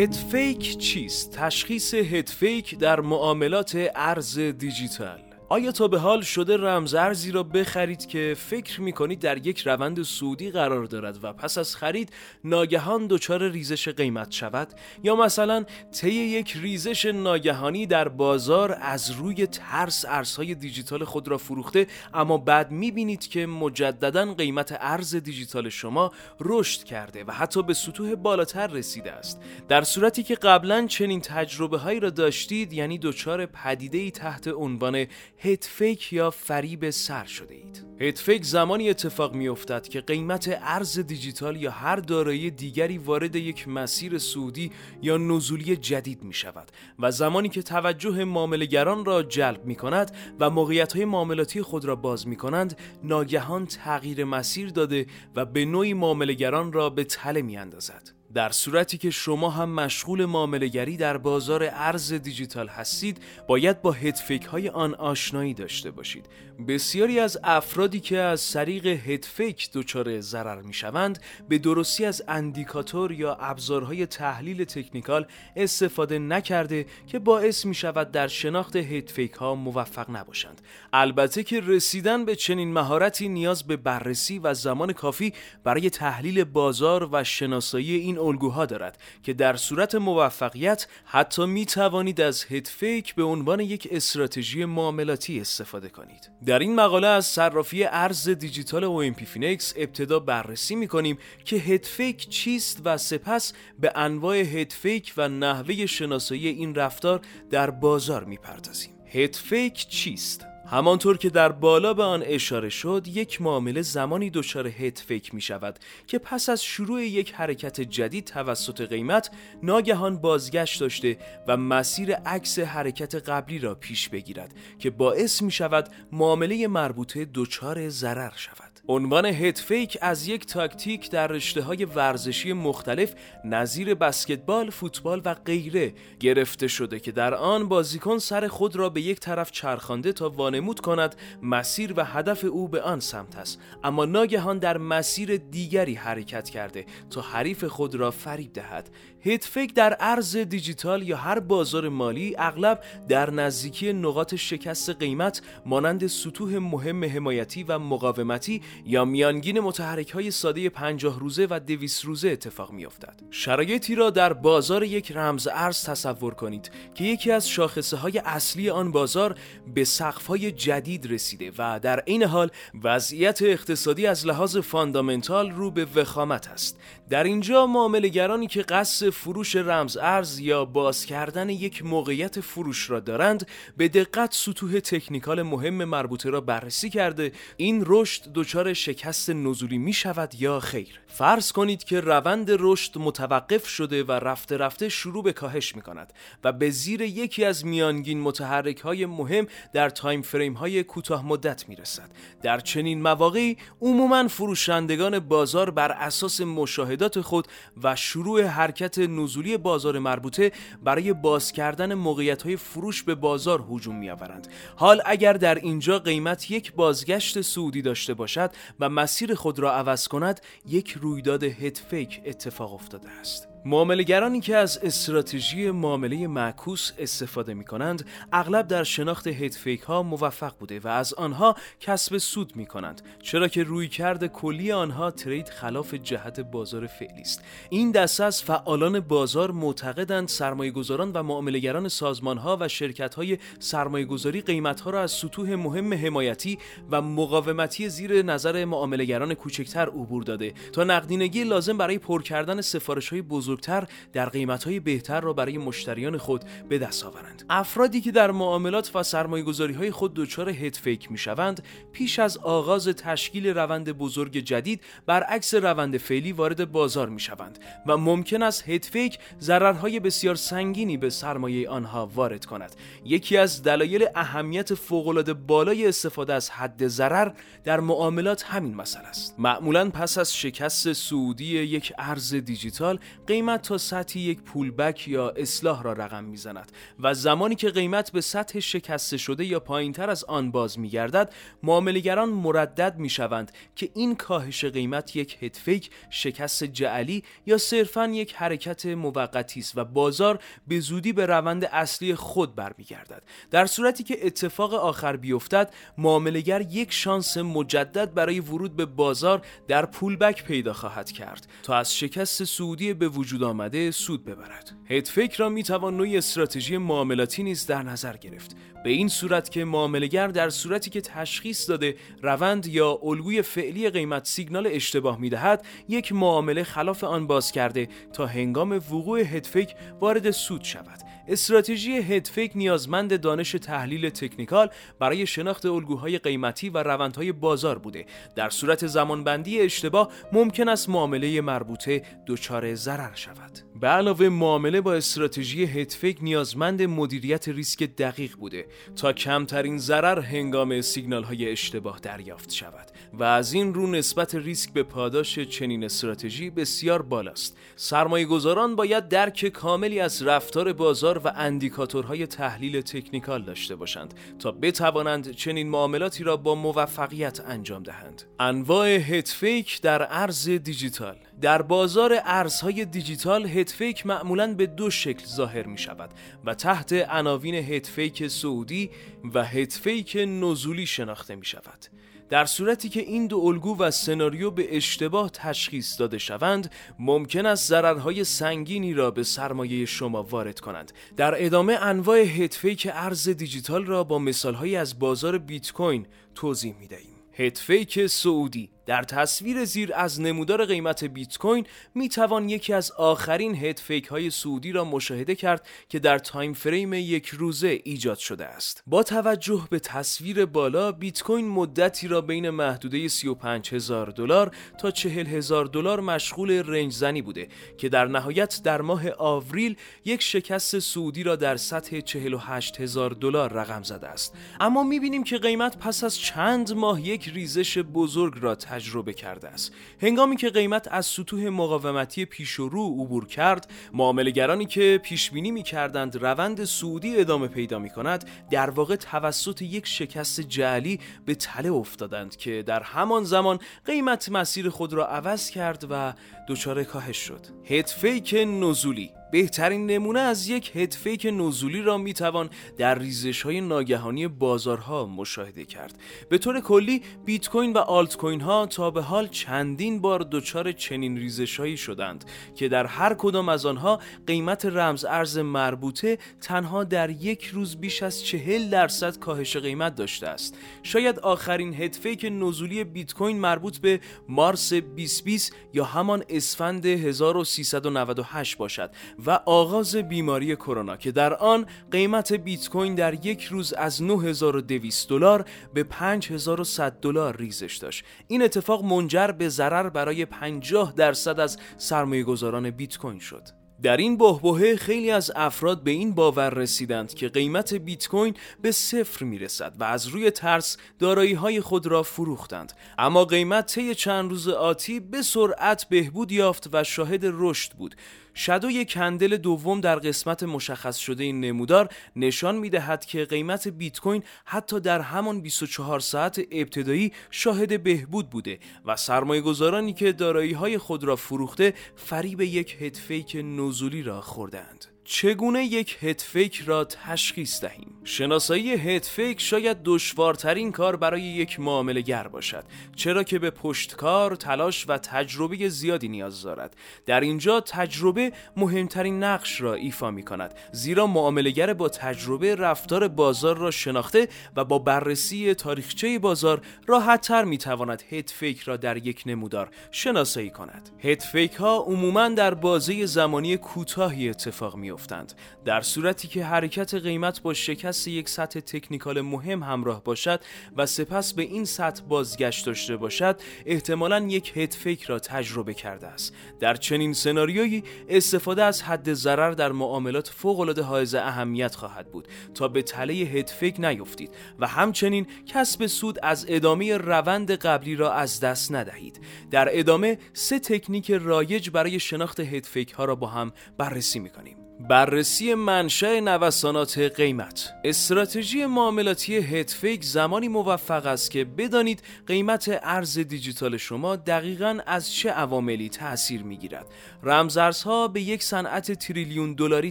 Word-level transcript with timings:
هدفیک 0.00 0.78
چیست؟ 0.78 1.32
تشخیص 1.32 1.94
هدفیک 1.94 2.78
در 2.78 3.00
معاملات 3.00 3.90
ارز 3.94 4.38
دیجیتال 4.38 5.29
آیا 5.52 5.72
تا 5.72 5.88
به 5.88 5.98
حال 5.98 6.22
شده 6.22 6.56
رمزارزی 6.56 7.32
را 7.32 7.42
بخرید 7.42 8.06
که 8.06 8.36
فکر 8.38 8.80
می‌کنید 8.80 9.18
در 9.18 9.46
یک 9.46 9.60
روند 9.60 10.02
سودی 10.02 10.50
قرار 10.50 10.84
دارد 10.84 11.24
و 11.24 11.32
پس 11.32 11.58
از 11.58 11.76
خرید 11.76 12.12
ناگهان 12.44 13.06
دچار 13.06 13.48
ریزش 13.48 13.88
قیمت 13.88 14.30
شود؟ 14.30 14.68
یا 15.02 15.16
مثلا 15.16 15.64
طی 15.92 16.12
یک 16.12 16.56
ریزش 16.56 17.04
ناگهانی 17.04 17.86
در 17.86 18.08
بازار 18.08 18.78
از 18.80 19.10
روی 19.10 19.46
ترس 19.46 20.04
ارزهای 20.08 20.54
دیجیتال 20.54 21.04
خود 21.04 21.28
را 21.28 21.38
فروخته 21.38 21.86
اما 22.14 22.38
بعد 22.38 22.70
می‌بینید 22.70 23.28
که 23.28 23.46
مجددا 23.46 24.34
قیمت 24.34 24.78
ارز 24.80 25.16
دیجیتال 25.16 25.68
شما 25.68 26.12
رشد 26.40 26.84
کرده 26.84 27.24
و 27.24 27.30
حتی 27.32 27.62
به 27.62 27.74
سطوح 27.74 28.14
بالاتر 28.14 28.66
رسیده 28.66 29.12
است. 29.12 29.40
در 29.68 29.82
صورتی 29.82 30.22
که 30.22 30.34
قبلا 30.34 30.86
چنین 30.86 31.20
تجربه 31.20 31.78
هایی 31.78 32.00
را 32.00 32.10
داشتید 32.10 32.72
یعنی 32.72 32.98
دچار 32.98 33.46
پدیده 33.46 33.98
ای 33.98 34.10
تحت 34.10 34.48
عنوان 34.48 35.06
هدفیک 35.42 36.12
یا 36.12 36.30
فریب 36.30 36.90
سر 36.90 37.24
شده 37.24 37.54
اید 37.54 37.84
هدفیک 38.00 38.44
زمانی 38.44 38.90
اتفاق 38.90 39.34
می 39.34 39.48
افتد 39.48 39.88
که 39.88 40.00
قیمت 40.00 40.58
ارز 40.62 40.98
دیجیتال 40.98 41.56
یا 41.56 41.70
هر 41.70 41.96
دارایی 41.96 42.50
دیگری 42.50 42.98
وارد 42.98 43.36
یک 43.36 43.68
مسیر 43.68 44.18
سودی 44.18 44.72
یا 45.02 45.16
نزولی 45.16 45.76
جدید 45.76 46.22
می 46.22 46.34
شود 46.34 46.70
و 46.98 47.10
زمانی 47.10 47.48
که 47.48 47.62
توجه 47.62 48.24
معاملهگران 48.24 49.04
را 49.04 49.22
جلب 49.22 49.64
می 49.64 49.74
کند 49.74 50.16
و 50.40 50.50
موقعیت 50.50 50.96
های 50.96 51.04
معاملاتی 51.04 51.62
خود 51.62 51.84
را 51.84 51.96
باز 51.96 52.28
می 52.28 52.36
کنند 52.36 52.78
ناگهان 53.04 53.66
تغییر 53.66 54.24
مسیر 54.24 54.68
داده 54.68 55.06
و 55.36 55.44
به 55.44 55.64
نوعی 55.64 55.94
معاملهگران 55.94 56.72
را 56.72 56.90
به 56.90 57.04
تله 57.04 57.42
می 57.42 57.56
اندازد. 57.56 58.19
در 58.34 58.50
صورتی 58.50 58.98
که 58.98 59.10
شما 59.10 59.50
هم 59.50 59.70
مشغول 59.70 60.24
معاملهگری 60.24 60.96
در 60.96 61.16
بازار 61.16 61.68
ارز 61.72 62.12
دیجیتال 62.12 62.68
هستید 62.68 63.18
باید 63.46 63.82
با 63.82 63.92
هدفیک 63.92 64.44
های 64.44 64.68
آن 64.68 64.94
آشنایی 64.94 65.54
داشته 65.54 65.90
باشید. 65.90 66.26
بسیاری 66.68 67.20
از 67.20 67.38
افرادی 67.44 68.00
که 68.00 68.18
از 68.18 68.52
طریق 68.52 68.86
هدفیک 68.86 69.70
دچار 69.72 70.20
ضرر 70.20 70.62
می 70.62 70.74
شوند 70.74 71.22
به 71.48 71.58
درستی 71.58 72.04
از 72.04 72.22
اندیکاتور 72.28 73.12
یا 73.12 73.34
ابزارهای 73.34 74.06
تحلیل 74.06 74.64
تکنیکال 74.64 75.26
استفاده 75.56 76.18
نکرده 76.18 76.86
که 77.06 77.18
باعث 77.18 77.64
می 77.64 77.74
شود 77.74 78.10
در 78.10 78.28
شناخت 78.28 78.76
هدفیک 78.76 79.32
ها 79.32 79.54
موفق 79.54 80.10
نباشند. 80.10 80.60
البته 80.92 81.42
که 81.42 81.60
رسیدن 81.60 82.24
به 82.24 82.36
چنین 82.36 82.72
مهارتی 82.72 83.28
نیاز 83.28 83.62
به 83.62 83.76
بررسی 83.76 84.38
و 84.38 84.54
زمان 84.54 84.92
کافی 84.92 85.32
برای 85.64 85.90
تحلیل 85.90 86.44
بازار 86.44 87.08
و 87.12 87.24
شناسایی 87.24 87.96
این 87.96 88.19
الگوها 88.20 88.66
دارد 88.66 88.98
که 89.22 89.32
در 89.32 89.56
صورت 89.56 89.94
موفقیت 89.94 90.86
حتی 91.04 91.46
می 91.46 91.66
توانید 91.66 92.20
از 92.20 92.44
head 92.44 92.79
fake 92.79 93.14
به 93.14 93.22
عنوان 93.22 93.60
یک 93.60 93.88
استراتژی 93.90 94.64
معاملاتی 94.64 95.40
استفاده 95.40 95.88
کنید 95.88 96.30
در 96.46 96.58
این 96.58 96.74
مقاله 96.74 97.06
از 97.06 97.26
صرافی 97.26 97.84
ارز 97.84 98.28
دیجیتال 98.28 99.12
OMP 99.12 99.24
فینکس 99.24 99.74
ابتدا 99.76 100.18
بررسی 100.18 100.74
می 100.74 100.88
کنیم 100.88 101.18
که 101.44 101.56
head 101.56 101.92
fake 101.92 102.28
چیست 102.28 102.80
و 102.84 102.98
سپس 102.98 103.52
به 103.78 103.92
انواع 103.94 104.36
head 104.36 104.74
fake 104.74 105.12
و 105.16 105.28
نحوه 105.28 105.86
شناسایی 105.86 106.48
این 106.48 106.74
رفتار 106.74 107.20
در 107.50 107.70
بازار 107.70 108.24
می 108.24 108.36
پردازیم 108.36 108.92
هدفیک 109.12 109.88
چیست؟ 109.88 110.49
همانطور 110.70 111.16
که 111.16 111.30
در 111.30 111.52
بالا 111.52 111.94
به 111.94 112.02
آن 112.02 112.22
اشاره 112.26 112.68
شد 112.68 113.02
یک 113.06 113.42
معامله 113.42 113.82
زمانی 113.82 114.30
دچار 114.30 114.66
هت 114.66 114.98
فیک 114.98 115.34
می 115.34 115.40
شود 115.40 115.78
که 116.06 116.18
پس 116.18 116.48
از 116.48 116.64
شروع 116.64 117.02
یک 117.02 117.34
حرکت 117.34 117.80
جدید 117.80 118.24
توسط 118.24 118.80
قیمت 118.80 119.30
ناگهان 119.62 120.16
بازگشت 120.16 120.80
داشته 120.80 121.18
و 121.46 121.56
مسیر 121.56 122.14
عکس 122.14 122.58
حرکت 122.58 123.14
قبلی 123.14 123.58
را 123.58 123.74
پیش 123.74 124.08
بگیرد 124.08 124.54
که 124.78 124.90
باعث 124.90 125.42
می 125.42 125.50
شود 125.50 125.88
معامله 126.12 126.66
مربوطه 126.66 127.28
دچار 127.34 127.88
ضرر 127.88 128.32
شود. 128.36 128.69
عنوان 128.88 129.26
هد 129.26 129.58
فیک 129.58 129.98
از 130.00 130.28
یک 130.28 130.46
تاکتیک 130.46 131.10
در 131.10 131.26
رشته 131.26 131.62
های 131.62 131.84
ورزشی 131.84 132.52
مختلف 132.52 133.14
نظیر 133.44 133.94
بسکتبال، 133.94 134.70
فوتبال 134.70 135.22
و 135.24 135.34
غیره 135.34 135.94
گرفته 136.20 136.68
شده 136.68 137.00
که 137.00 137.12
در 137.12 137.34
آن 137.34 137.68
بازیکن 137.68 138.18
سر 138.18 138.48
خود 138.48 138.76
را 138.76 138.88
به 138.88 139.00
یک 139.00 139.20
طرف 139.20 139.50
چرخانده 139.50 140.12
تا 140.12 140.30
وانمود 140.30 140.80
کند 140.80 141.16
مسیر 141.42 141.94
و 141.96 142.04
هدف 142.04 142.44
او 142.44 142.68
به 142.68 142.82
آن 142.82 143.00
سمت 143.00 143.36
است. 143.36 143.60
اما 143.84 144.04
ناگهان 144.04 144.58
در 144.58 144.78
مسیر 144.78 145.36
دیگری 145.36 145.94
حرکت 145.94 146.50
کرده 146.50 146.86
تا 147.10 147.20
حریف 147.20 147.64
خود 147.64 147.94
را 147.94 148.10
فریب 148.10 148.52
دهد. 148.52 148.90
هیتفیک 149.22 149.74
در 149.74 149.96
ارز 150.00 150.36
دیجیتال 150.36 151.02
یا 151.02 151.16
هر 151.16 151.40
بازار 151.40 151.88
مالی 151.88 152.34
اغلب 152.38 152.82
در 153.08 153.30
نزدیکی 153.30 153.92
نقاط 153.92 154.34
شکست 154.34 154.90
قیمت 154.90 155.42
مانند 155.66 156.06
سطوح 156.06 156.58
مهم 156.58 157.04
حمایتی 157.04 157.62
و 157.62 157.78
مقاومتی 157.78 158.62
یا 158.86 159.04
میانگین 159.04 159.60
متحرک 159.60 160.10
های 160.10 160.30
ساده 160.30 160.68
50 160.68 161.18
روزه 161.18 161.46
و 161.50 161.60
200 161.60 162.04
روزه 162.04 162.28
اتفاق 162.28 162.72
می 162.72 162.86
افتد. 162.86 163.22
شرایطی 163.30 163.94
را 163.94 164.10
در 164.10 164.32
بازار 164.32 164.84
یک 164.84 165.12
رمز 165.12 165.48
ارز 165.52 165.84
تصور 165.84 166.34
کنید 166.34 166.70
که 166.94 167.04
یکی 167.04 167.32
از 167.32 167.48
شاخصه 167.48 167.96
های 167.96 168.18
اصلی 168.18 168.70
آن 168.70 168.92
بازار 168.92 169.38
به 169.74 169.84
سقف 169.84 170.26
های 170.26 170.52
جدید 170.52 171.12
رسیده 171.12 171.52
و 171.58 171.80
در 171.82 172.02
این 172.06 172.22
حال 172.22 172.50
وضعیت 172.84 173.42
اقتصادی 173.42 174.06
از 174.06 174.26
لحاظ 174.26 174.56
فاندامنتال 174.56 175.50
رو 175.50 175.70
به 175.70 175.86
وخامت 175.94 176.48
است. 176.48 176.80
در 177.10 177.24
اینجا 177.24 177.66
معاملهگرانی 177.66 178.46
که 178.46 178.62
قصد 178.62 179.09
فروش 179.10 179.56
رمز 179.56 179.96
ارز 179.96 180.38
یا 180.38 180.64
باز 180.64 181.04
کردن 181.04 181.48
یک 181.48 181.84
موقعیت 181.84 182.40
فروش 182.40 182.90
را 182.90 183.00
دارند 183.00 183.46
به 183.76 183.88
دقت 183.88 184.34
سطوح 184.34 184.80
تکنیکال 184.80 185.42
مهم 185.42 185.84
مربوطه 185.84 186.30
را 186.30 186.40
بررسی 186.40 186.90
کرده 186.90 187.32
این 187.56 187.84
رشد 187.86 188.22
دچار 188.34 188.72
شکست 188.72 189.30
نزولی 189.30 189.78
می 189.78 189.92
شود 189.92 190.34
یا 190.38 190.60
خیر؟ 190.60 191.00
فرض 191.06 191.52
کنید 191.52 191.84
که 191.84 192.00
روند 192.00 192.46
رشد 192.50 192.98
متوقف 192.98 193.66
شده 193.66 194.04
و 194.04 194.12
رفته 194.12 194.56
رفته 194.56 194.88
شروع 194.88 195.24
به 195.24 195.32
کاهش 195.32 195.76
می 195.76 195.82
کند 195.82 196.12
و 196.44 196.52
به 196.52 196.70
زیر 196.70 197.00
یکی 197.00 197.44
از 197.44 197.66
میانگین 197.66 198.20
متحرک 198.20 198.78
های 198.78 199.06
مهم 199.06 199.46
در 199.72 199.90
time 199.90 200.22
frame 200.22 200.52
های 200.52 200.84
کوتاه 200.84 201.26
مدت 201.26 201.68
می 201.68 201.76
رسد. 201.76 202.10
در 202.42 202.60
چنین 202.60 203.02
مواقعی 203.02 203.56
عموما 203.80 204.28
فروشندگان 204.28 205.18
بازار 205.18 205.70
بر 205.70 205.92
اساس 205.92 206.40
مشاهدات 206.40 207.20
خود 207.20 207.48
و 207.82 207.96
شروع 207.96 208.42
حرکت 208.42 208.99
نزولی 209.00 209.56
بازار 209.56 209.98
مربوطه 209.98 210.52
برای 210.84 211.12
باز 211.12 211.52
کردن 211.52 211.94
موقعیت 211.94 212.42
های 212.42 212.56
فروش 212.56 213.02
به 213.02 213.14
بازار 213.14 213.64
هجوم 213.70 213.96
می 213.96 214.10
آورند. 214.10 214.48
حال 214.76 215.02
اگر 215.04 215.32
در 215.32 215.54
اینجا 215.54 215.98
قیمت 215.98 216.50
یک 216.50 216.74
بازگشت 216.74 217.40
صعودی 217.40 217.82
داشته 217.82 218.14
باشد 218.14 218.50
و 218.80 218.88
مسیر 218.88 219.34
خود 219.34 219.58
را 219.58 219.72
عوض 219.72 220.08
کند 220.08 220.40
یک 220.66 220.90
رویداد 221.00 221.42
head 221.44 221.78
fake 221.90 222.20
اتفاق 222.24 222.74
افتاده 222.74 223.10
است. 223.10 223.49
معاملهگرانی 223.64 224.40
که 224.40 224.56
از 224.56 224.78
استراتژی 224.82 225.70
معامله 225.70 226.26
معکوس 226.26 226.92
استفاده 226.98 227.54
می 227.54 227.64
کنند 227.64 228.06
اغلب 228.32 228.66
در 228.68 228.84
شناخت 228.84 229.26
هدفیک 229.26 229.80
ها 229.80 230.02
موفق 230.02 230.52
بوده 230.58 230.80
و 230.80 230.88
از 230.88 231.14
آنها 231.14 231.56
کسب 231.80 232.18
سود 232.18 232.56
می 232.56 232.66
کنند 232.66 233.02
چرا 233.22 233.48
که 233.48 233.62
روی 233.62 233.88
کرده 233.88 234.28
کلی 234.28 234.72
آنها 234.72 235.10
ترید 235.10 235.48
خلاف 235.48 235.94
جهت 235.94 236.40
بازار 236.40 236.86
فعلی 236.86 237.20
است. 237.20 237.42
این 237.70 237.90
دسته 237.90 238.24
از 238.24 238.42
فعالان 238.42 239.00
بازار 239.00 239.50
معتقدند 239.50 240.28
سرمایه 240.28 240.70
گذاران 240.70 241.12
و 241.12 241.22
معاملهگران 241.22 241.88
سازمان 241.88 242.38
ها 242.38 242.58
و 242.60 242.68
شرکت 242.68 243.14
های 243.14 243.38
سرمایه 243.58 244.04
گذاری 244.04 244.40
قیمت 244.40 244.80
ها 244.80 244.90
را 244.90 245.02
از 245.02 245.10
سطوح 245.10 245.54
مهم 245.54 245.94
حمایتی 245.94 246.58
و 246.90 247.02
مقاومتی 247.02 247.88
زیر 247.88 248.22
نظر 248.22 248.64
معاملهگران 248.64 249.34
کوچکتر 249.34 249.86
عبور 249.88 250.22
داده 250.22 250.54
تا 250.72 250.84
نقدینگی 250.84 251.44
لازم 251.44 251.78
برای 251.78 251.98
پر 251.98 252.22
کردن 252.22 252.60
سفارش 252.60 253.08
های 253.08 253.22
بزرگ 253.22 253.49
بزرگتر 253.50 253.86
در 254.12 254.28
قیمتهای 254.28 254.80
بهتر 254.80 255.20
را 255.20 255.32
برای 255.32 255.58
مشتریان 255.58 256.18
خود 256.18 256.44
به 256.68 256.78
دست 256.78 257.04
آورند. 257.04 257.44
افرادی 257.50 258.00
که 258.00 258.12
در 258.12 258.30
معاملات 258.30 258.90
و 258.96 259.02
سرمایه 259.02 259.44
های 259.78 259.90
خود 259.90 260.14
دچار 260.14 260.48
هد 260.48 260.76
فیک 260.76 261.12
می 261.12 261.18
شوند 261.18 261.62
پیش 261.92 262.18
از 262.18 262.36
آغاز 262.36 262.88
تشکیل 262.88 263.46
روند 263.46 263.92
بزرگ 263.92 264.36
جدید 264.36 264.80
برعکس 265.06 265.54
روند 265.54 265.96
فعلی 265.96 266.32
وارد 266.32 266.72
بازار 266.72 267.08
می 267.08 267.20
شوند 267.20 267.58
و 267.86 267.96
ممکن 267.96 268.42
است 268.42 268.68
هد 268.68 268.84
فیک 268.84 269.18
ضررهای 269.40 270.00
بسیار 270.00 270.34
سنگینی 270.34 270.96
به 270.96 271.10
سرمایه 271.10 271.68
آنها 271.68 272.06
وارد 272.06 272.44
کند. 272.44 272.76
یکی 273.04 273.36
از 273.36 273.62
دلایل 273.62 274.06
اهمیت 274.14 274.74
فوقالعاده 274.74 275.34
بالای 275.34 275.86
استفاده 275.86 276.34
از 276.34 276.50
حد 276.50 276.86
ضرر 276.86 277.32
در 277.64 277.80
معاملات 277.80 278.42
همین 278.42 278.74
مسئله 278.74 279.06
است. 279.06 279.34
معمولا 279.38 279.90
پس 279.90 280.18
از 280.18 280.36
شکست 280.36 280.92
سعودی 280.92 281.44
یک 281.44 281.92
ارز 281.98 282.34
دیجیتال 282.34 282.98
قیمت 283.40 283.62
تا 283.62 283.78
سطح 283.78 284.18
یک 284.18 284.42
پولبک 284.42 285.08
یا 285.08 285.30
اصلاح 285.30 285.82
را 285.82 285.92
رقم 285.92 286.24
می‌زند 286.24 286.72
و 287.00 287.14
زمانی 287.14 287.54
که 287.54 287.70
قیمت 287.70 288.12
به 288.12 288.20
سطح 288.20 288.60
شکسته 288.60 289.16
شده 289.16 289.44
یا 289.44 289.60
پایینتر 289.60 290.10
از 290.10 290.24
آن 290.24 290.50
باز 290.50 290.78
میگردد 290.78 291.32
معاملهگران 291.62 292.28
مردد 292.28 292.96
می‌شوند 292.98 293.52
که 293.76 293.90
این 293.94 294.16
کاهش 294.16 294.64
قیمت 294.64 295.16
یک 295.16 295.42
هدفیک 295.42 295.90
شکست 296.10 296.64
جعلی 296.64 297.24
یا 297.46 297.58
صرفا 297.58 298.06
یک 298.06 298.34
حرکت 298.34 298.86
موقتی 298.86 299.60
است 299.60 299.78
و 299.78 299.84
بازار 299.84 300.38
به 300.68 300.80
زودی 300.80 301.12
به 301.12 301.26
روند 301.26 301.64
اصلی 301.64 302.14
خود 302.14 302.54
برمیگردد. 302.54 303.22
در 303.50 303.66
صورتی 303.66 304.04
که 304.04 304.26
اتفاق 304.26 304.74
آخر 304.74 305.16
بیفتد 305.16 305.74
معاملهگر 305.98 306.60
یک 306.60 306.92
شانس 306.92 307.36
مجدد 307.36 308.14
برای 308.14 308.40
ورود 308.40 308.76
به 308.76 308.86
بازار 308.86 309.42
در 309.68 309.86
پولبک 309.86 310.44
پیدا 310.44 310.72
خواهد 310.72 311.12
کرد 311.12 311.46
تا 311.62 311.76
از 311.76 311.96
شکست 311.96 312.44
سعودی 312.44 312.94
به 312.94 313.08
وجود 313.08 313.29
آمده 313.38 313.90
سود 313.90 314.24
ببرد. 314.24 314.72
هدفیک 314.90 315.32
را 315.32 315.48
می‌توان 315.48 315.96
نوعی 315.96 316.18
استراتژی 316.18 316.76
معاملاتی 316.76 317.42
نیز 317.42 317.66
در 317.66 317.82
نظر 317.82 318.16
گرفت. 318.16 318.56
به 318.84 318.90
این 318.90 319.08
صورت 319.08 319.50
که 319.50 319.64
معاملهگر 319.64 320.28
در 320.28 320.50
صورتی 320.50 320.90
که 320.90 321.00
تشخیص 321.00 321.68
داده 321.68 321.96
روند 322.22 322.66
یا 322.66 322.98
الگوی 323.02 323.42
فعلی 323.42 323.90
قیمت 323.90 324.26
سیگنال 324.26 324.66
اشتباه 324.70 325.20
می‌دهد 325.20 325.66
یک 325.88 326.12
معامله 326.12 326.62
خلاف 326.62 327.04
آن 327.04 327.26
باز 327.26 327.52
کرده 327.52 327.88
تا 328.12 328.26
هنگام 328.26 328.72
وقوع 328.72 329.20
هدفیک 329.20 329.74
وارد 330.00 330.30
سود 330.30 330.64
شود. 330.64 331.09
استراتژی 331.28 331.96
هدفیک 331.96 332.52
نیازمند 332.54 333.20
دانش 333.20 333.52
تحلیل 333.52 334.10
تکنیکال 334.10 334.70
برای 334.98 335.26
شناخت 335.26 335.66
الگوهای 335.66 336.18
قیمتی 336.18 336.70
و 336.70 336.78
روندهای 336.82 337.32
بازار 337.32 337.78
بوده. 337.78 338.06
در 338.34 338.50
صورت 338.50 338.86
زمانبندی 338.86 339.60
اشتباه 339.60 340.08
ممکن 340.32 340.68
است 340.68 340.88
معامله 340.88 341.40
مربوطه 341.40 342.02
دچار 342.26 342.74
ضرر 342.74 343.14
شود. 343.14 343.69
به 343.80 343.88
علاوه 343.88 344.28
معامله 344.28 344.80
با 344.80 344.94
استراتژی 344.94 345.64
head 345.64 345.91
fake 345.91 346.18
نیازمند 346.22 346.82
مدیریت 346.82 347.48
ریسک 347.48 347.82
دقیق 347.82 348.36
بوده 348.36 348.66
تا 348.96 349.12
کمترین 349.12 349.78
ضرر 349.78 350.20
هنگام 350.20 350.80
سیگنال 350.80 351.22
های 351.22 351.52
اشتباه 351.52 351.98
دریافت 351.98 352.52
شود 352.52 352.90
و 353.12 353.22
از 353.22 353.52
این 353.52 353.74
رو 353.74 353.86
نسبت 353.86 354.34
ریسک 354.34 354.72
به 354.72 354.82
پاداش 354.82 355.38
چنین 355.38 355.84
استراتژی 355.84 356.50
بسیار 356.50 357.02
بالاست. 357.02 357.56
سرمایه 357.76 358.26
گذاران 358.26 358.76
باید 358.76 359.08
درک 359.08 359.46
کاملی 359.46 360.00
از 360.00 360.22
رفتار 360.22 360.72
بازار 360.72 361.18
و 361.18 361.32
اندیکاتورهای 361.36 362.26
تحلیل 362.26 362.80
تکنیکال 362.80 363.42
داشته 363.42 363.76
باشند 363.76 364.14
تا 364.38 364.52
بتوانند 364.52 365.30
چنین 365.30 365.68
معاملاتی 365.68 366.24
را 366.24 366.36
با 366.36 366.54
موفقیت 366.54 367.40
انجام 367.46 367.82
دهند. 367.82 368.22
انواع 368.40 368.88
head 368.88 369.34
fake 369.34 369.80
در 369.80 370.06
ارز 370.10 370.48
دیجیتال 370.48 371.16
در 371.40 371.62
بازار 371.62 372.20
ارزهای 372.24 372.84
دیجیتال 372.84 373.46
head 373.46 373.76
fake 373.76 374.06
معمولا 374.06 374.54
به 374.54 374.66
دو 374.66 374.90
شکل 374.90 375.26
ظاهر 375.26 375.66
می 375.66 375.78
شود 375.78 376.10
و 376.44 376.54
تحت 376.54 376.92
عناوین 376.92 377.54
هدفیک 377.54 378.26
سعودی 378.26 378.90
و 379.34 379.44
هدفیک 379.44 380.16
نزولی 380.28 380.86
شناخته 380.86 381.34
می 381.34 381.44
شود 381.44 381.86
در 382.28 382.44
صورتی 382.44 382.88
که 382.88 383.00
این 383.00 383.26
دو 383.26 383.38
الگو 383.38 383.78
و 383.78 383.90
سناریو 383.90 384.50
به 384.50 384.76
اشتباه 384.76 385.30
تشخیص 385.30 386.00
داده 386.00 386.18
شوند 386.18 386.72
ممکن 386.98 387.46
است 387.46 387.68
ضررهای 387.68 388.24
سنگینی 388.24 388.94
را 388.94 389.10
به 389.10 389.22
سرمایه 389.22 389.86
شما 389.86 390.22
وارد 390.22 390.60
کنند. 390.60 390.92
در 391.16 391.44
ادامه 391.44 391.72
انواع 391.72 392.18
هدفیک 392.18 392.88
ارز 392.92 393.28
دیجیتال 393.28 393.84
را 393.84 394.04
با 394.04 394.18
مثالهایی 394.18 394.76
از 394.76 394.98
بازار 394.98 395.38
بیت 395.38 395.72
کوین 395.72 396.06
توضیح 396.34 396.74
می 396.80 396.86
دهیم 396.86 397.16
هدفیک 397.32 398.06
سعودی 398.06 398.70
در 398.90 399.02
تصویر 399.02 399.64
زیر 399.64 399.94
از 399.94 400.20
نمودار 400.20 400.64
قیمت 400.64 401.04
بیت 401.04 401.38
کوین 401.38 401.66
می 401.94 402.08
توان 402.08 402.48
یکی 402.48 402.72
از 402.72 402.90
آخرین 402.90 403.54
head 403.54 403.78
fake 403.78 404.06
های 404.06 404.30
صعودی 404.30 404.72
را 404.72 404.84
مشاهده 404.84 405.34
کرد 405.34 405.66
که 405.88 405.98
در 405.98 406.18
time 406.18 406.52
frame 406.52 406.92
یک 406.92 407.26
روزه 407.26 407.80
ایجاد 407.84 408.18
شده 408.18 408.46
است. 408.46 408.82
با 408.86 409.02
توجه 409.02 409.68
به 409.70 409.78
تصویر 409.78 410.46
بالا 410.46 410.92
بیت 410.92 411.22
کوین 411.22 411.48
مدتی 411.48 412.08
را 412.08 412.20
بین 412.20 412.50
محدوده 412.50 413.08
35 413.08 413.74
هزار 413.74 414.10
دلار 414.10 414.56
تا 414.78 414.90
40 414.90 415.26
هزار 415.26 415.64
دلار 415.64 416.00
مشغول 416.00 416.50
range 416.50 416.92
زنی 416.92 417.22
بوده 417.22 417.48
که 417.78 417.88
در 417.88 418.04
نهایت 418.04 418.60
در 418.64 418.80
ماه 418.80 419.10
آوریل 419.18 419.76
یک 420.04 420.22
شکست 420.22 420.78
صعودی 420.78 421.22
را 421.22 421.36
در 421.36 421.56
سطح 421.56 422.00
48 422.00 422.80
هزار 422.80 423.10
دلار 423.10 423.52
رقم 423.52 423.82
زده 423.82 424.08
است. 424.08 424.34
اما 424.60 424.82
می 424.82 425.00
بینیم 425.00 425.24
که 425.24 425.38
قیمت 425.38 425.78
پس 425.78 426.04
از 426.04 426.18
چند 426.18 426.72
ماه 426.72 427.00
یک 427.00 427.28
ریزش 427.28 427.78
بزرگ 427.78 428.34
را 428.40 428.54
تجربه 428.80 429.12
کرده 429.12 429.48
است. 429.48 429.72
هنگامی 430.02 430.36
که 430.36 430.50
قیمت 430.50 430.88
از 430.90 431.06
سطوح 431.06 431.48
مقاومتی 431.48 432.24
پیش 432.24 432.60
و 432.60 432.68
رو 432.68 432.86
عبور 432.86 433.26
کرد 433.26 433.70
معاملهگرانی 433.92 434.66
که 434.66 435.00
پیش 435.02 435.30
بینی 435.30 435.50
می 435.50 435.62
کردند 435.62 436.16
روند 436.16 436.64
سعودی 436.64 437.16
ادامه 437.16 437.48
پیدا 437.48 437.78
می 437.78 437.90
کند 437.90 438.24
در 438.50 438.70
واقع 438.70 438.96
توسط 438.96 439.62
یک 439.62 439.86
شکست 439.86 440.40
جعلی 440.40 441.00
به 441.26 441.34
تله 441.34 441.72
افتادند 441.72 442.36
که 442.36 442.62
در 442.66 442.82
همان 442.82 443.24
زمان 443.24 443.58
قیمت 443.84 444.28
مسیر 444.28 444.70
خود 444.70 444.92
را 444.92 445.06
عوض 445.06 445.50
کرد 445.50 445.86
و 445.90 446.12
دچار 446.48 446.84
کاهش 446.84 447.16
شد. 447.16 447.46
هدفیک 447.64 448.34
نزولی 448.46 449.10
بهترین 449.32 449.86
نمونه 449.86 450.20
از 450.20 450.48
یک 450.48 450.76
هدفیک 450.76 451.26
نزولی 451.32 451.82
را 451.82 451.98
می‌توان 451.98 452.50
در 452.78 452.98
ریزش 452.98 453.42
های 453.42 453.60
ناگهانی 453.60 454.28
بازارها 454.28 455.06
مشاهده 455.06 455.64
کرد. 455.64 455.98
به 456.28 456.38
طور 456.38 456.60
کلی 456.60 457.02
بیت 457.24 457.48
کوین 457.48 457.72
و 457.72 457.78
آلت 457.78 458.16
کوین 458.16 458.40
ها 458.40 458.66
تا 458.66 458.90
به 458.90 459.02
حال 459.02 459.28
چندین 459.28 460.00
بار 460.00 460.26
دچار 460.30 460.72
چنین 460.72 461.16
ریزش 461.16 461.60
هایی 461.60 461.76
شدند 461.76 462.24
که 462.54 462.68
در 462.68 462.86
هر 462.86 463.14
کدام 463.14 463.48
از 463.48 463.66
آنها 463.66 464.00
قیمت 464.26 464.66
رمز 464.66 465.04
ارز 465.04 465.38
مربوطه 465.38 466.18
تنها 466.40 466.84
در 466.84 467.10
یک 467.10 467.44
روز 467.44 467.76
بیش 467.76 468.02
از 468.02 468.24
چهل 468.24 468.70
درصد 468.70 469.18
کاهش 469.18 469.56
قیمت 469.56 469.94
داشته 469.94 470.28
است. 470.28 470.58
شاید 470.82 471.18
آخرین 471.18 471.74
هدفیک 471.74 472.26
نزولی 472.32 472.84
بیت 472.84 473.14
کوین 473.14 473.40
مربوط 473.40 473.78
به 473.78 474.00
مارس 474.28 474.72
2020 474.72 475.52
یا 475.74 475.84
همان 475.84 476.24
اسفند 476.28 476.86
1398 476.86 478.58
باشد. 478.58 478.90
و 479.26 479.30
آغاز 479.46 479.96
بیماری 479.96 480.56
کرونا 480.56 480.96
که 480.96 481.12
در 481.12 481.34
آن 481.34 481.66
قیمت 481.90 482.32
بیت 482.32 482.68
کوین 482.68 482.94
در 482.94 483.26
یک 483.26 483.44
روز 483.44 483.72
از 483.72 484.02
9200 484.02 485.08
دلار 485.08 485.44
به 485.74 485.84
5100 485.84 486.92
دلار 486.92 487.36
ریزش 487.36 487.76
داشت. 487.76 488.04
این 488.28 488.42
اتفاق 488.42 488.84
منجر 488.84 489.26
به 489.26 489.48
ضرر 489.48 489.88
برای 489.88 490.24
50 490.24 490.92
درصد 490.96 491.40
از 491.40 491.58
سرمایه‌گذاران 491.78 492.70
بیت 492.70 492.98
کوین 492.98 493.18
شد. 493.18 493.60
در 493.82 493.96
این 493.96 494.16
بهبهه 494.16 494.76
خیلی 494.76 495.10
از 495.10 495.32
افراد 495.36 495.82
به 495.82 495.90
این 495.90 496.14
باور 496.14 496.50
رسیدند 496.50 497.14
که 497.14 497.28
قیمت 497.28 497.74
بیت 497.74 498.08
کوین 498.08 498.34
به 498.62 498.72
صفر 498.72 499.24
می‌رسد 499.24 499.74
و 499.78 499.84
از 499.84 500.06
روی 500.06 500.30
ترس 500.30 500.76
دارایی 500.98 501.32
های 501.32 501.60
خود 501.60 501.86
را 501.86 502.02
فروختند. 502.02 502.72
اما 502.98 503.24
قیمت 503.24 503.74
طی 503.74 503.94
چند 503.94 504.30
روز 504.30 504.48
آتی 504.48 505.00
به 505.00 505.22
سرعت 505.22 505.86
بهبود 505.88 506.32
یافت 506.32 506.68
و 506.72 506.84
شاهد 506.84 507.20
رشد 507.24 507.72
بود. 507.72 507.94
شدوی 508.34 508.84
کندل 508.84 509.36
دوم 509.36 509.80
در 509.80 509.96
قسمت 509.96 510.42
مشخص 510.42 510.96
شده 510.96 511.24
این 511.24 511.40
نمودار 511.40 511.88
نشان 512.16 512.56
می 512.56 512.70
دهد 512.70 513.04
که 513.04 513.24
قیمت 513.24 513.68
بیت 513.68 514.00
کوین 514.00 514.22
حتی 514.44 514.80
در 514.80 515.00
همان 515.00 515.40
24 515.40 516.00
ساعت 516.00 516.40
ابتدایی 516.50 517.12
شاهد 517.30 517.82
بهبود 517.82 518.30
بوده 518.30 518.58
و 518.84 518.96
سرمایه 518.96 519.40
گذارانی 519.40 519.92
که 519.92 520.12
دارایی 520.12 520.52
های 520.52 520.78
خود 520.78 521.04
را 521.04 521.16
فروخته 521.16 521.74
فریب 521.96 522.40
یک 522.40 522.76
هدفیک 522.80 523.36
نزولی 523.44 524.02
را 524.02 524.20
خوردند. 524.20 524.89
چگونه 525.12 525.64
یک 525.64 525.98
هدفیک 526.00 526.62
را 526.66 526.84
تشخیص 526.84 527.60
دهیم؟ 527.60 527.94
شناسایی 528.04 528.72
هدفیک 528.72 529.40
شاید 529.40 529.76
دشوارترین 529.84 530.72
کار 530.72 530.96
برای 530.96 531.22
یک 531.22 531.60
معامله 531.60 532.00
گر 532.00 532.28
باشد 532.28 532.64
چرا 532.96 533.22
که 533.22 533.38
به 533.38 533.50
پشتکار 533.50 534.36
تلاش 534.36 534.84
و 534.88 534.98
تجربه 534.98 535.68
زیادی 535.68 536.08
نیاز 536.08 536.42
دارد. 536.42 536.76
در 537.06 537.20
اینجا 537.20 537.60
تجربه 537.60 538.32
مهمترین 538.56 539.22
نقش 539.24 539.60
را 539.60 539.74
ایفا 539.74 540.10
می 540.10 540.22
کند 540.22 540.54
زیرا 540.72 541.06
معاملهگر 541.06 541.74
با 541.74 541.88
تجربه 541.88 542.54
رفتار 542.54 543.08
بازار 543.08 543.58
را 543.58 543.70
شناخته 543.70 544.28
و 544.56 544.64
با 544.64 544.78
بررسی 544.78 545.54
تاریخچه 545.54 546.18
بازار 546.18 546.60
راحتتر 546.86 547.44
می 547.44 547.58
تواند 547.58 548.02
هدفیک 548.10 548.60
را 548.60 548.76
در 548.76 548.96
یک 548.96 549.22
نمودار 549.26 549.70
شناسایی 549.90 550.50
کند. 550.50 550.90
هدفیک 550.98 551.52
ها 551.52 551.78
عموما 551.78 552.28
در 552.28 552.54
بازه 552.54 553.06
زمانی 553.06 553.56
کوتاهی 553.56 554.28
اتفاق 554.28 554.76
می 554.76 554.99
یافتند. 555.00 555.32
در 555.64 555.80
صورتی 555.80 556.28
که 556.28 556.44
حرکت 556.44 556.94
قیمت 556.94 557.42
با 557.42 557.54
شکست 557.54 558.08
یک 558.08 558.28
سطح 558.28 558.60
تکنیکال 558.60 559.20
مهم 559.20 559.62
همراه 559.62 560.04
باشد 560.04 560.40
و 560.76 560.86
سپس 560.86 561.32
به 561.32 561.42
این 561.42 561.64
سطح 561.64 562.02
بازگشت 562.02 562.66
داشته 562.66 562.96
باشد 562.96 563.40
احتمالا 563.66 564.18
یک 564.18 564.56
هد 564.56 564.72
فیک 564.72 565.02
را 565.02 565.18
تجربه 565.18 565.74
کرده 565.74 566.06
است. 566.06 566.34
در 566.60 566.74
چنین 566.74 567.12
سناریویی 567.12 567.82
استفاده 568.08 568.64
از 568.64 568.82
حد 568.82 569.12
ضرر 569.12 569.50
در 569.50 569.72
معاملات 569.72 570.28
فوق 570.28 570.60
العاده 570.60 570.82
حائز 570.82 571.14
اهمیت 571.14 571.74
خواهد 571.74 572.10
بود 572.10 572.28
تا 572.54 572.68
به 572.68 572.82
تله 572.82 573.14
هد 573.14 573.48
فیک 573.48 573.80
نیفتید 573.80 574.30
و 574.58 574.66
همچنین 574.66 575.26
کسب 575.46 575.86
سود 575.86 576.18
از 576.22 576.46
ادامه 576.48 576.96
روند 576.96 577.50
قبلی 577.50 577.96
را 577.96 578.12
از 578.12 578.40
دست 578.40 578.72
ندهید. 578.72 579.20
در 579.50 579.68
ادامه 579.78 580.18
سه 580.32 580.58
تکنیک 580.58 581.10
رایج 581.10 581.70
برای 581.70 582.00
شناخت 582.00 582.40
هد 582.40 582.66
فیک 582.66 582.92
ها 582.92 583.04
را 583.04 583.14
با 583.14 583.26
هم 583.26 583.52
بررسی 583.78 584.18
می‌کنیم. 584.18 584.59
بررسی 584.88 585.54
منشأ 585.54 586.20
نوسانات 586.20 586.98
قیمت. 586.98 587.72
استراتژی 587.84 588.66
معاملاتی 588.66 589.36
هدفیک 589.36 590.04
زمانی 590.04 590.48
موفق 590.48 591.06
است 591.06 591.30
که 591.30 591.44
بدانید 591.44 592.02
قیمت 592.26 592.80
ارز 592.82 593.18
دیجیتال 593.18 593.76
شما 593.76 594.16
دقیقا 594.16 594.78
از 594.86 595.12
چه 595.12 595.30
عواملی 595.30 595.88
تأثیر 595.88 596.42
می‌گیرد. 596.42 596.86
رمزارزها 597.22 598.08
به 598.08 598.20
یک 598.20 598.42
صنعت 598.42 598.92
تریلیون 598.92 599.54
دلاری 599.54 599.90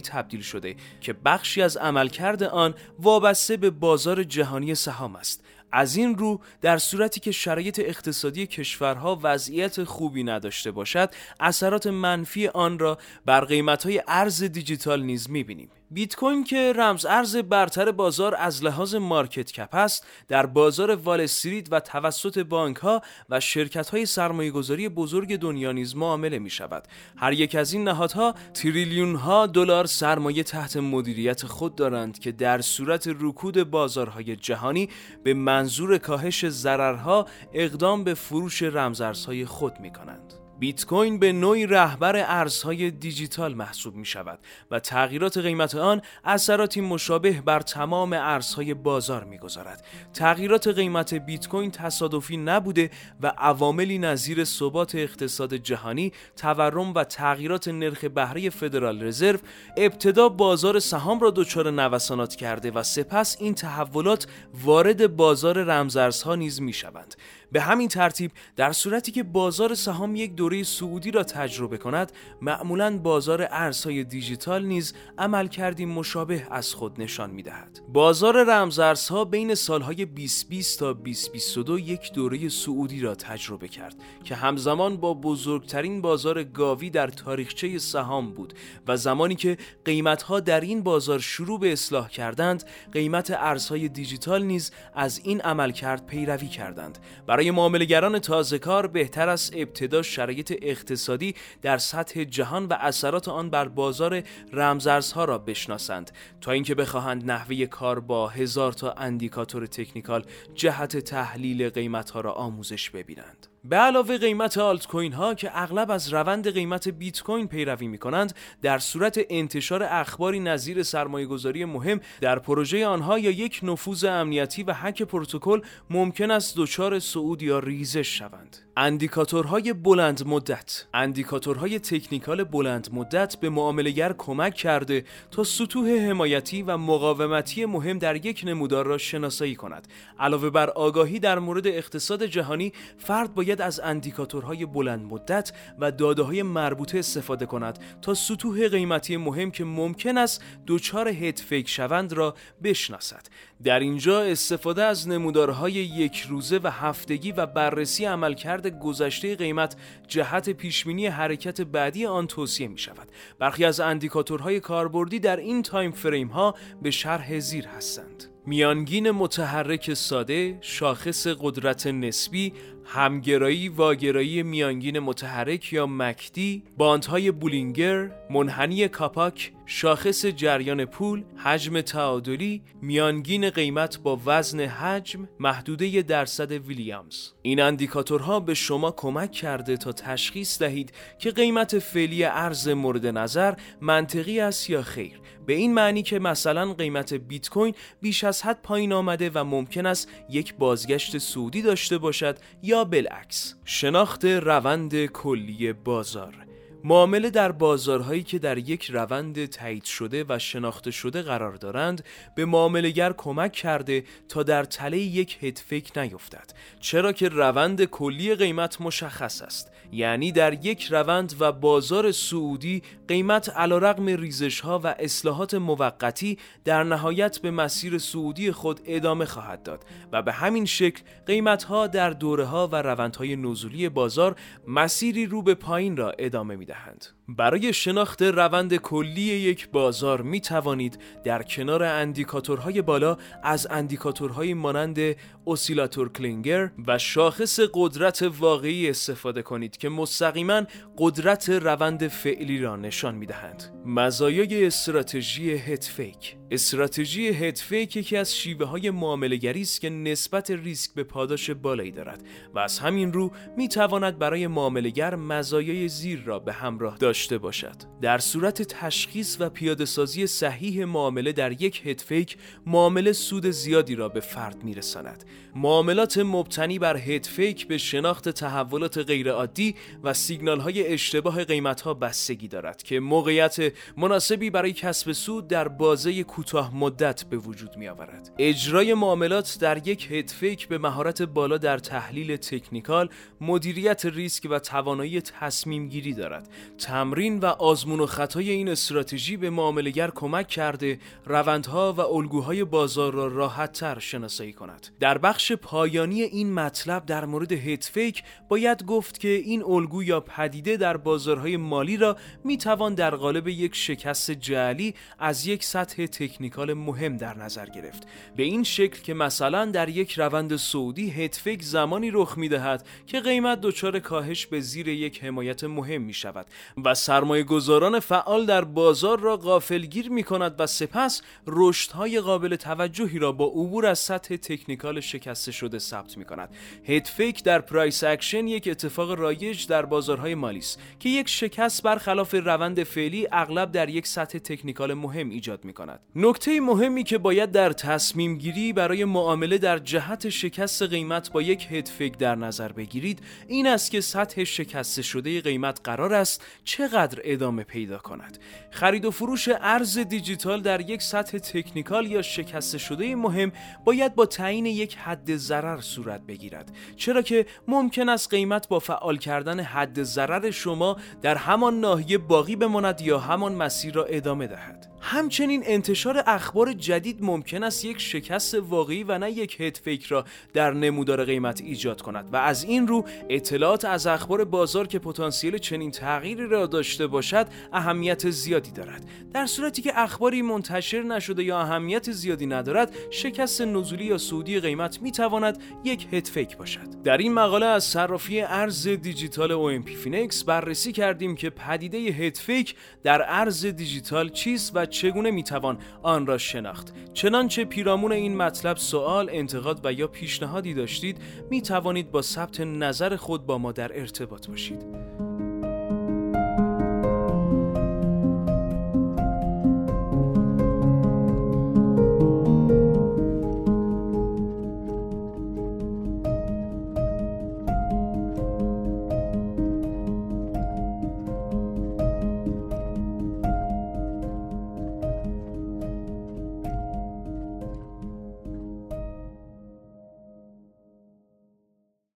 تبدیل 0.00 0.40
شده 0.40 0.76
که 1.00 1.12
بخشی 1.12 1.62
از 1.62 1.76
عملکرد 1.76 2.42
آن 2.42 2.74
وابسته 2.98 3.56
به 3.56 3.70
بازار 3.70 4.24
جهانی 4.24 4.74
سهام 4.74 5.16
است. 5.16 5.44
از 5.72 5.96
این 5.96 6.18
رو 6.18 6.40
در 6.60 6.78
صورتی 6.78 7.20
که 7.20 7.32
شرایط 7.32 7.80
اقتصادی 7.84 8.46
کشورها 8.46 9.20
وضعیت 9.22 9.84
خوبی 9.84 10.24
نداشته 10.24 10.70
باشد 10.70 11.10
اثرات 11.40 11.86
منفی 11.86 12.48
آن 12.48 12.78
را 12.78 12.98
بر 13.24 13.44
قیمت‌های 13.44 14.02
ارز 14.08 14.42
دیجیتال 14.42 15.02
نیز 15.02 15.30
می‌بینیم. 15.30 15.70
بیت 15.92 16.16
کوین 16.16 16.44
که 16.44 16.72
رمز 16.72 17.06
ارز 17.06 17.36
برتر 17.36 17.92
بازار 17.92 18.34
از 18.38 18.64
لحاظ 18.64 18.94
market 18.94 19.52
cap 19.52 19.74
است 19.74 20.06
در 20.28 20.46
بازار 20.46 20.94
وال 20.94 21.20
استریت 21.20 21.66
و 21.70 21.80
توسط 21.80 22.38
بانک 22.38 22.76
ها 22.76 23.02
و 23.30 23.40
شرکت 23.40 23.88
های 23.88 24.06
سرمایه 24.06 24.50
گذاری 24.50 24.88
بزرگ 24.88 25.36
دنیا 25.36 25.72
نیز 25.72 25.96
معامله 25.96 26.38
می 26.38 26.50
شود 26.50 26.88
هر 27.16 27.32
یک 27.32 27.54
از 27.54 27.72
این 27.72 27.84
نهادها 27.84 28.34
تریلیون 28.54 29.14
ها 29.14 29.46
دلار 29.46 29.86
سرمایه 29.86 30.42
تحت 30.42 30.76
مدیریت 30.76 31.46
خود 31.46 31.74
دارند 31.74 32.18
که 32.18 32.32
در 32.32 32.60
صورت 32.60 33.10
رکود 33.20 33.70
بازارهای 33.70 34.36
جهانی 34.36 34.88
به 35.22 35.34
منظور 35.34 35.98
کاهش 35.98 36.48
ضررها 36.48 37.26
اقدام 37.52 38.04
به 38.04 38.14
فروش 38.14 38.62
رمزارزهای 38.62 39.44
خود 39.44 39.80
می 39.80 39.92
کنند 39.92 40.39
بیت 40.60 40.86
کوین 40.86 41.18
به 41.18 41.32
نوعی 41.32 41.66
رهبر 41.66 42.16
ارزهای 42.16 42.90
دیجیتال 42.90 43.54
محسوب 43.54 43.94
می 43.94 44.04
شود 44.04 44.38
و 44.70 44.80
تغییرات 44.80 45.38
قیمت 45.38 45.74
آن 45.74 46.02
اثراتی 46.24 46.80
مشابه 46.80 47.40
بر 47.40 47.60
تمام 47.60 48.12
ارزهای 48.12 48.74
بازار 48.74 49.24
می 49.24 49.38
گذارد. 49.38 49.84
تغییرات 50.14 50.68
قیمت 50.68 51.14
بیت 51.14 51.48
کوین 51.48 51.70
تصادفی 51.70 52.36
نبوده 52.36 52.90
و 53.20 53.26
عواملی 53.26 53.98
نظیر 53.98 54.44
ثبات 54.44 54.94
اقتصاد 54.94 55.54
جهانی، 55.54 56.12
تورم 56.36 56.94
و 56.94 57.04
تغییرات 57.04 57.68
نرخ 57.68 58.04
بهره 58.04 58.50
فدرال 58.50 59.02
رزرو 59.02 59.38
ابتدا 59.76 60.28
بازار 60.28 60.78
سهام 60.78 61.20
را 61.20 61.30
دچار 61.30 61.70
نوسانات 61.70 62.36
کرده 62.36 62.70
و 62.70 62.82
سپس 62.82 63.36
این 63.40 63.54
تحولات 63.54 64.26
وارد 64.64 65.16
بازار 65.16 65.62
رمزارزها 65.62 66.34
نیز 66.34 66.62
می 66.62 66.72
شوند. 66.72 67.14
به 67.52 67.60
همین 67.60 67.88
ترتیب 67.88 68.30
در 68.56 68.72
صورتی 68.72 69.12
که 69.12 69.22
بازار 69.22 69.74
سهام 69.74 70.16
یک 70.16 70.34
دوره 70.34 70.62
سعودی 70.62 71.10
را 71.10 71.24
تجربه 71.24 71.78
کند 71.78 72.12
معمولا 72.42 72.98
بازار 72.98 73.48
ارزهای 73.50 74.04
دیجیتال 74.04 74.64
نیز 74.64 74.94
عمل 75.18 75.46
کردی 75.46 75.84
مشابه 75.84 76.46
از 76.50 76.74
خود 76.74 77.00
نشان 77.00 77.30
می 77.30 77.42
دهد. 77.42 77.80
بازار 77.92 78.44
رمزارزها 78.44 79.24
بین 79.24 79.54
سالهای 79.54 80.04
2020 80.04 80.78
تا 80.78 80.92
2022 80.92 81.78
یک 81.78 82.12
دوره 82.12 82.48
سعودی 82.48 83.00
را 83.00 83.14
تجربه 83.14 83.68
کرد 83.68 83.96
که 84.24 84.34
همزمان 84.34 84.96
با 84.96 85.14
بزرگترین 85.14 86.02
بازار 86.02 86.44
گاوی 86.44 86.90
در 86.90 87.08
تاریخچه 87.08 87.78
سهام 87.78 88.32
بود 88.32 88.54
و 88.88 88.96
زمانی 88.96 89.34
که 89.34 89.56
قیمتها 89.84 90.40
در 90.40 90.60
این 90.60 90.82
بازار 90.82 91.18
شروع 91.18 91.60
به 91.60 91.72
اصلاح 91.72 92.08
کردند 92.08 92.64
قیمت 92.92 93.30
ارزهای 93.30 93.88
دیجیتال 93.88 94.44
نیز 94.44 94.72
از 94.94 95.20
این 95.24 95.40
عملکرد 95.40 96.06
پیروی 96.06 96.48
کردند 96.48 96.98
برای 97.26 97.39
معاملهگران 97.48 98.18
تازه 98.18 98.58
کار 98.58 98.86
بهتر 98.86 99.28
است 99.28 99.52
ابتدا 99.56 100.02
شرایط 100.02 100.54
اقتصادی 100.62 101.34
در 101.62 101.78
سطح 101.78 102.24
جهان 102.24 102.66
و 102.66 102.76
اثرات 102.80 103.28
آن 103.28 103.50
بر 103.50 103.68
بازار 103.68 104.22
رمزارزها 104.52 105.24
را 105.24 105.38
بشناسند. 105.38 106.10
تا 106.40 106.52
اینکه 106.52 106.74
بخواهند 106.74 107.30
نحوه 107.30 107.66
کار 107.66 108.00
با 108.00 108.28
هزار 108.28 108.72
تا 108.72 108.92
اندیکاتور 108.92 109.66
تکنیکال 109.66 110.24
جهت 110.54 110.96
تحلیل 110.96 111.68
قیمتها 111.68 112.20
را 112.20 112.32
آموزش 112.32 112.90
ببینند. 112.90 113.49
به 113.64 113.76
علاوه 113.76 114.18
قیمت 114.18 114.58
آلت 114.58 114.86
کوین 114.86 115.12
ها 115.12 115.34
که 115.34 115.50
اغلب 115.54 115.90
از 115.90 116.12
روند 116.12 116.50
قیمت 116.50 116.88
بیت 116.88 117.22
کوین 117.22 117.48
پیروی 117.48 117.88
می 117.88 117.98
کنند 117.98 118.34
در 118.62 118.78
صورت 118.78 119.20
انتشار 119.30 119.82
اخباری 119.82 120.40
نظیر 120.40 120.82
سرمایه 120.82 121.26
گذاری 121.26 121.64
مهم 121.64 122.00
در 122.20 122.38
پروژه 122.38 122.86
آنها 122.86 123.18
یا 123.18 123.30
یک 123.30 123.60
نفوذ 123.62 124.04
امنیتی 124.04 124.62
و 124.62 124.72
حک 124.72 125.02
پروتکل 125.02 125.60
ممکن 125.90 126.30
است 126.30 126.54
دچار 126.56 126.98
صعود 126.98 127.42
یا 127.42 127.58
ریزش 127.58 128.18
شوند. 128.18 128.56
اندیکاتورهای 128.82 129.72
بلند 129.72 130.26
مدت. 130.26 130.84
اندیکاتورهای 130.94 131.78
تکنیکال 131.78 132.44
بلند 132.44 132.88
مدت 132.92 133.36
به 133.40 133.50
معاملگر 133.50 134.12
کمک 134.18 134.54
کرده 134.54 135.04
تا 135.30 135.44
سطوح 135.44 135.90
حمایتی 135.90 136.62
و 136.62 136.76
مقاومتی 136.76 137.64
مهم 137.64 137.98
در 137.98 138.26
یک 138.26 138.42
نمودار 138.46 138.86
را 138.86 138.98
شناسایی 138.98 139.54
کند. 139.54 139.88
علاوه 140.18 140.50
بر 140.50 140.70
آگاهی 140.70 141.18
در 141.18 141.38
مورد 141.38 141.66
اقتصاد 141.66 142.26
جهانی 142.26 142.72
فرد 142.98 143.34
باید 143.34 143.62
از 143.62 143.80
اندیکاتورهای 143.80 144.66
بلند 144.66 145.12
مدت 145.12 145.52
و 145.78 145.92
داده 145.92 146.22
های 146.22 146.42
مربوطه 146.42 146.98
استفاده 146.98 147.46
کند 147.46 147.78
تا 148.02 148.14
سطوح 148.14 148.68
قیمتی 148.68 149.16
مهم 149.16 149.50
که 149.50 149.64
ممکن 149.64 150.18
است 150.18 150.44
دچار 150.66 151.08
head 151.08 151.38
fake 151.38 151.68
شوند 151.68 152.12
را 152.12 152.34
بشناسد. 152.62 153.26
در 153.64 153.80
اینجا 153.80 154.22
استفاده 154.22 154.82
از 154.82 155.08
نمودارهای 155.08 155.72
یک 155.72 156.20
روزه 156.20 156.60
و 156.62 156.70
هفتگی 156.70 157.32
و 157.32 157.46
بررسی 157.46 158.04
عملکرد 158.04 158.69
گذشته 158.70 159.36
قیمت 159.36 159.76
جهت 160.08 160.50
پیشبینی 160.50 161.06
حرکت 161.06 161.60
بعدی 161.60 162.06
آن 162.06 162.26
توصیه 162.26 162.68
می 162.68 162.78
شود. 162.78 163.08
برخی 163.38 163.64
از 163.64 163.80
اندیکاتورهای 163.80 164.60
کاربردی 164.60 165.18
در 165.18 165.36
این 165.36 165.62
time 165.62 165.92
frame 165.92 166.28
ها 166.28 166.54
به 166.82 166.90
شرح 166.90 167.38
زیر 167.38 167.66
هستند. 167.66 168.24
میانگین 168.46 169.10
متحرک 169.10 169.94
ساده، 169.94 170.58
شاخص 170.60 171.26
قدرت 171.26 171.86
نسبی، 171.86 172.52
همگرایی 172.84 173.68
واگرایی 173.68 174.42
میانگین 174.42 174.98
متحرک 174.98 175.72
یا 175.72 175.86
مکدی، 175.86 176.62
باندهای 176.76 177.30
بولینگر، 177.30 178.10
منحنی 178.30 178.88
کاپاک، 178.88 179.52
شاخص 179.72 180.26
جریان 180.26 180.84
پول، 180.84 181.24
حجم 181.36 181.80
تعادلی، 181.80 182.62
میانگین 182.82 183.50
قیمت 183.50 183.98
با 183.98 184.20
وزن 184.26 184.60
حجم، 184.60 185.28
محدوده 185.40 186.02
درصد 186.02 186.52
ویلیامز. 186.52 187.28
این 187.42 187.60
اندیکاتورها 187.60 188.40
به 188.40 188.54
شما 188.54 188.90
کمک 188.90 189.32
کرده 189.32 189.76
تا 189.76 189.92
تشخیص 189.92 190.58
دهید 190.58 190.92
که 191.18 191.30
قیمت 191.30 191.78
فعلی 191.78 192.24
ارز 192.24 192.68
مورد 192.68 193.06
نظر 193.06 193.54
منطقی 193.80 194.40
است 194.40 194.70
یا 194.70 194.82
خیر. 194.82 195.20
به 195.46 195.52
این 195.52 195.74
معنی 195.74 196.02
که 196.02 196.18
مثلا 196.18 196.74
قیمت 196.74 197.14
بیت 197.14 197.48
کوین 197.48 197.74
بیش 198.00 198.24
از 198.24 198.42
حد 198.42 198.62
پایین 198.62 198.92
آمده 198.92 199.30
و 199.34 199.44
ممکن 199.44 199.86
است 199.86 200.08
یک 200.30 200.54
بازگشت 200.54 201.18
سودی 201.18 201.62
داشته 201.62 201.98
باشد 201.98 202.38
یا 202.62 202.84
بالعکس. 202.84 203.54
شناخت 203.64 204.24
روند 204.24 205.06
کلی 205.06 205.72
بازار 205.72 206.49
معامله 206.84 207.30
در 207.30 207.52
بازارهایی 207.52 208.22
که 208.22 208.38
در 208.38 208.58
یک 208.58 208.90
روند 208.90 209.46
تایید 209.46 209.84
شده 209.84 210.24
و 210.28 210.38
شناخته 210.38 210.90
شده 210.90 211.22
قرار 211.22 211.54
دارند 211.54 212.04
به 212.34 212.44
معاملهگر 212.44 213.12
کمک 213.12 213.52
کرده 213.52 214.04
تا 214.28 214.42
در 214.42 214.64
تله 214.64 214.98
یک 214.98 215.38
هدفک 215.40 215.98
نیفتد. 215.98 216.52
چرا 216.80 217.12
که 217.12 217.28
روند 217.28 217.84
کلی 217.84 218.34
قیمت 218.34 218.80
مشخص 218.80 219.42
است. 219.42 219.72
یعنی 219.92 220.32
در 220.32 220.66
یک 220.66 220.84
روند 220.84 221.34
و 221.40 221.52
بازار 221.52 222.12
سعودی 222.12 222.82
قیمت 223.08 223.48
علیرغم 223.48 224.06
ریزش 224.06 224.60
ها 224.60 224.78
و 224.78 224.86
اصلاحات 224.86 225.54
موقتی 225.54 226.38
در 226.64 226.84
نهایت 226.84 227.38
به 227.38 227.50
مسیر 227.50 227.98
سعودی 227.98 228.52
خود 228.52 228.80
ادامه 228.84 229.24
خواهد 229.24 229.62
داد 229.62 229.84
و 230.12 230.22
به 230.22 230.32
همین 230.32 230.64
شکل 230.64 231.02
قیمت 231.26 231.64
ها 231.64 231.86
در 231.86 232.10
دوره 232.10 232.44
ها 232.44 232.68
و 232.68 232.76
روندهای 232.76 233.36
نزولی 233.36 233.88
بازار 233.88 234.36
مسیری 234.68 235.26
رو 235.26 235.42
به 235.42 235.54
پایین 235.54 235.96
را 235.96 236.10
ادامه 236.18 236.56
می 236.56 236.66
دهند. 236.70 237.06
برای 237.36 237.72
شناخت 237.72 238.22
روند 238.22 238.76
کلی 238.76 239.20
یک 239.20 239.68
بازار 239.68 240.22
می 240.22 240.40
توانید 240.40 240.98
در 241.24 241.42
کنار 241.42 241.82
اندیکاتورهای 241.82 242.82
بالا 242.82 243.16
از 243.42 243.66
اندیکاتورهای 243.70 244.54
مانند 244.54 244.98
اوسیلاتور 245.44 246.12
کلینگر 246.12 246.70
و 246.86 246.98
شاخص 246.98 247.60
قدرت 247.74 248.22
واقعی 248.22 248.90
استفاده 248.90 249.42
کنید 249.42 249.76
که 249.76 249.88
مستقیما 249.88 250.62
قدرت 250.98 251.48
روند 251.48 252.08
فعلی 252.08 252.58
را 252.58 252.76
نشان 252.76 253.14
می 253.14 253.26
دهند. 253.26 253.82
مزایای 253.84 254.66
استراتژی 254.66 255.52
هتفیک 255.52 256.36
استراتژی 256.50 257.28
هدفیک 257.28 257.96
یکی 257.96 258.16
از 258.16 258.36
شیوه 258.36 258.66
های 258.66 258.90
معاملگری 258.90 259.60
است 259.60 259.80
که 259.80 259.90
نسبت 259.90 260.50
ریسک 260.50 260.94
به 260.94 261.04
پاداش 261.04 261.50
بالایی 261.50 261.90
دارد 261.90 262.24
و 262.54 262.58
از 262.58 262.78
همین 262.78 263.12
رو 263.12 263.30
می 263.56 263.68
تواند 263.68 264.18
برای 264.18 264.46
معاملگر 264.46 265.14
مزایای 265.14 265.88
زیر 265.88 266.22
را 266.22 266.38
به 266.38 266.52
همراه 266.52 266.98
داشته 267.20 267.38
باشد. 267.38 267.76
در 268.02 268.18
صورت 268.18 268.62
تشخیص 268.62 269.36
و 269.40 269.50
پیاده 269.50 269.84
سازی 269.84 270.26
صحیح 270.26 270.84
معامله 270.84 271.32
در 271.32 271.62
یک 271.62 271.86
هدفیک 271.86 272.36
معامله 272.66 273.12
سود 273.12 273.46
زیادی 273.46 273.94
را 273.94 274.08
به 274.08 274.20
فرد 274.20 274.64
می 274.64 274.74
رساند 274.74 275.24
معاملات 275.54 276.18
مبتنی 276.18 276.78
بر 276.78 276.96
هدفیک 276.96 277.68
به 277.68 277.78
شناخت 277.78 278.28
تحولات 278.28 278.98
غیرعادی 278.98 279.74
و 280.02 280.14
سیگنال 280.14 280.60
های 280.60 280.92
اشتباه 280.92 281.44
قیمت 281.44 281.80
ها 281.80 281.94
بستگی 281.94 282.48
دارد 282.48 282.82
که 282.82 283.00
موقعیت 283.00 283.72
مناسبی 283.96 284.50
برای 284.50 284.72
کسب 284.72 285.12
سود 285.12 285.48
در 285.48 285.68
بازه 285.68 286.22
کوتاه 286.22 286.76
مدت 286.76 287.24
به 287.24 287.36
وجود 287.36 287.76
می 287.76 287.88
آورد. 287.88 288.30
اجرای 288.38 288.94
معاملات 288.94 289.58
در 289.60 289.88
یک 289.88 290.08
هدفیک 290.10 290.68
به 290.68 290.78
مهارت 290.78 291.22
بالا 291.22 291.58
در 291.58 291.78
تحلیل 291.78 292.36
تکنیکال، 292.36 293.08
مدیریت 293.40 294.06
ریسک 294.06 294.46
و 294.50 294.58
توانایی 294.58 295.20
تصمیم 295.20 295.88
گیری 295.88 296.14
دارد. 296.14 296.48
تمرین 296.78 297.38
و 297.38 297.46
آزمون 297.46 298.00
و 298.00 298.06
خطای 298.06 298.50
این 298.50 298.68
استراتژی 298.68 299.36
به 299.36 299.50
معاملگر 299.50 300.10
کمک 300.10 300.48
کرده 300.48 300.98
روندها 301.26 301.92
و 301.92 302.00
الگوهای 302.00 302.64
بازار 302.64 303.12
را 303.12 303.26
راحت 303.26 303.72
تر 303.72 303.98
شناسایی 303.98 304.52
کند. 304.52 304.86
در 305.00 305.18
بخش 305.18 305.39
پایانی 305.48 306.22
این 306.22 306.52
مطلب 306.52 307.06
در 307.06 307.24
مورد 307.24 307.52
هدفیک 307.52 308.22
باید 308.48 308.84
گفت 308.84 309.20
که 309.20 309.28
این 309.28 309.62
الگو 309.62 310.02
یا 310.02 310.20
پدیده 310.20 310.76
در 310.76 310.96
بازارهای 310.96 311.56
مالی 311.56 311.96
را 311.96 312.16
می 312.44 312.56
توان 312.56 312.94
در 312.94 313.14
قالب 313.14 313.48
یک 313.48 313.76
شکست 313.76 314.30
جعلی 314.30 314.94
از 315.18 315.46
یک 315.46 315.64
سطح 315.64 316.06
تکنیکال 316.06 316.72
مهم 316.72 317.16
در 317.16 317.36
نظر 317.36 317.66
گرفت. 317.66 318.06
به 318.36 318.42
این 318.42 318.64
شکل 318.64 319.02
که 319.02 319.14
مثلا 319.14 319.64
در 319.64 319.88
یک 319.88 320.12
روند 320.12 320.56
سعودی 320.56 321.10
هتفک 321.10 321.62
زمانی 321.62 322.10
رخ 322.10 322.38
می 322.38 322.48
دهد 322.48 322.86
که 323.06 323.20
قیمت 323.20 323.60
دچار 323.60 323.98
کاهش 323.98 324.46
به 324.46 324.60
زیر 324.60 324.88
یک 324.88 325.24
حمایت 325.24 325.64
مهم 325.64 326.02
می 326.02 326.14
شود 326.14 326.46
و 326.84 326.94
سرمایه 326.94 327.42
گذاران 327.42 328.00
فعال 328.00 328.46
در 328.46 328.64
بازار 328.64 329.20
را 329.20 329.36
غافلگیر 329.36 330.10
می 330.10 330.22
کند 330.22 330.54
و 330.58 330.66
سپس 330.66 331.22
رشدهای 331.46 332.20
قابل 332.20 332.56
توجهی 332.56 333.18
را 333.18 333.32
با 333.32 333.46
عبور 333.46 333.86
از 333.86 333.98
سطح 333.98 334.36
تکنیکال 334.36 335.00
شکسته 335.30 335.52
شده 335.52 335.78
ثبت 335.78 336.16
می 336.16 336.24
کند 336.24 336.48
head 336.84 337.14
fake 337.14 337.44
در 337.44 337.58
price 337.58 338.04
action 338.04 338.46
یک 338.46 338.68
اتفاق 338.70 339.10
رایج 339.10 339.66
در 339.66 339.86
بازارهای 339.86 340.34
مالی 340.34 340.58
است 340.58 340.80
که 340.98 341.08
یک 341.08 341.28
شکست 341.28 341.82
برخلاف 341.82 342.34
روند 342.34 342.82
فعلی 342.82 343.28
اغلب 343.32 343.72
در 343.72 343.88
یک 343.88 344.06
سطح 344.06 344.38
تکنیکال 344.38 344.94
مهم 344.94 345.30
ایجاد 345.30 345.64
می 345.64 345.72
کند 345.72 346.00
نکته 346.16 346.60
مهمی 346.60 347.04
که 347.04 347.18
باید 347.18 347.52
در 347.52 347.72
تصمیم 347.72 348.38
گیری 348.38 348.72
برای 348.72 349.04
معامله 349.04 349.58
در 349.58 349.78
جهت 349.78 350.28
شکست 350.28 350.82
قیمت 350.82 351.32
با 351.32 351.42
یک 351.42 351.68
head 351.70 351.94
fake 351.94 352.18
در 352.18 352.34
نظر 352.34 352.72
بگیرید 352.72 353.18
این 353.48 353.66
است 353.66 353.90
که 353.90 354.00
سطح 354.00 354.44
شکست 354.44 355.00
شده 355.00 355.40
قیمت 355.40 355.80
قرار 355.84 356.14
است 356.14 356.44
چقدر 356.64 357.20
ادامه 357.24 357.64
پیدا 357.64 357.98
کند. 357.98 358.38
خرید 358.70 359.04
و 359.04 359.10
فروش 359.10 359.48
ارز 359.48 359.98
دیجیتال 359.98 360.62
در 360.62 360.80
یک 360.80 361.02
سطح 361.02 361.38
تکنیکال 361.38 362.06
یا 362.06 362.22
شکست 362.22 362.76
شده 362.76 363.16
مهم 363.16 363.52
باید 363.84 364.14
با 364.14 364.26
تعیین 364.26 364.66
یک 364.66 364.96
حد 364.96 365.19
ضرر 365.28 365.80
صورت 365.80 366.20
بگیرد. 366.20 366.72
چرا 366.96 367.22
که 367.22 367.46
ممکن 367.68 368.08
است 368.08 368.30
قیمت 368.30 368.68
با 368.68 368.78
فعال 368.78 369.16
کردن 369.16 369.60
حد 369.60 370.02
ضرر 370.02 370.50
شما 370.50 370.96
در 371.22 371.36
همان 371.36 371.80
ناحیه 371.80 372.18
باقی 372.18 372.56
بماند 372.56 373.00
یا 373.00 373.18
همان 373.18 373.54
مسیر 373.54 373.94
را 373.94 374.04
ادامه 374.04 374.46
دهد. 374.46 374.86
همچنین 375.00 375.62
انتشار 375.66 376.22
اخبار 376.26 376.72
جدید 376.72 377.18
ممکن 377.20 377.62
است 377.62 377.84
یک 377.84 378.00
شکست 378.00 378.54
واقعی 378.54 379.04
و 379.04 379.18
نه 379.18 379.30
یک 379.30 379.60
هد 379.60 379.76
فیک 379.76 380.04
را 380.04 380.24
در 380.52 380.70
نمودار 380.70 381.24
قیمت 381.24 381.60
ایجاد 381.60 382.02
کند 382.02 382.28
و 382.32 382.36
از 382.36 382.64
این 382.64 382.88
رو 382.88 383.04
اطلاعات 383.28 383.84
از 383.84 384.06
اخبار 384.06 384.44
بازار 384.44 384.86
که 384.86 384.98
پتانسیل 384.98 385.58
چنین 385.58 385.90
تغییری 385.90 386.46
را 386.46 386.66
داشته 386.66 387.06
باشد 387.06 387.46
اهمیت 387.72 388.30
زیادی 388.30 388.70
دارد. 388.70 389.04
در 389.32 389.46
صورتی 389.46 389.82
که 389.82 389.92
اخباری 390.00 390.42
منتشر 390.42 391.02
نشده 391.02 391.44
یا 391.44 391.60
اهمیت 391.60 392.10
زیادی 392.10 392.46
ندارد 392.46 392.94
شکست 393.10 393.62
نزولی 393.62 394.04
یا 394.04 394.18
صعودی 394.18 394.60
قیمت 394.60 395.02
می 395.02 395.12
تواند 395.12 395.62
یک 395.84 396.06
head 396.12 396.26
fake 396.26 396.56
باشد. 396.56 397.02
در 397.04 397.16
این 397.16 397.34
مقاله 397.34 397.66
از 397.66 397.84
صرافی 397.84 398.40
ارز 398.40 398.88
دیجیتال 398.88 399.80
OMPFinex 399.80 400.44
بررسی 400.44 400.92
کردیم 400.92 401.34
که 401.34 401.50
پدیده 401.50 401.98
head 401.98 402.36
fake 402.36 402.74
در 403.02 403.24
ارز 403.28 403.66
دیجیتال 403.66 404.28
چیست 404.28 404.72
و 404.74 404.86
چگونه 404.90 405.30
می‌توان 405.30 405.78
آن 406.02 406.26
را 406.26 406.38
شناخت؟ 406.38 406.94
چنانچه 407.14 407.64
پیرامون 407.64 408.12
این 408.12 408.36
مطلب 408.36 408.76
سوال 408.76 409.28
انتقاد 409.32 409.80
و 409.84 409.92
یا 409.92 410.06
پیشنهادی 410.06 410.74
داشتید 410.74 411.18
می 411.50 411.62
توانید 411.62 412.10
با 412.10 412.22
ثبت 412.22 412.60
نظر 412.60 413.16
خود 413.16 413.46
با 413.46 413.58
ما 413.58 413.72
در 413.72 413.98
ارتباط 414.00 414.48
باشید. 414.48 415.29